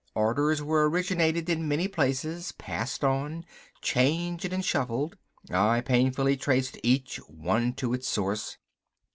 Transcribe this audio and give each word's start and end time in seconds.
Orders 0.15 0.63
were 0.63 0.89
originated 0.89 1.47
in 1.47 1.67
many 1.67 1.87
places, 1.87 2.53
passed 2.53 3.03
on, 3.03 3.45
changed 3.83 4.51
and 4.51 4.65
shuffled. 4.65 5.15
I 5.51 5.81
painfully 5.81 6.37
traced 6.37 6.79
each 6.81 7.17
one 7.27 7.73
to 7.73 7.93
its 7.93 8.07
source. 8.07 8.57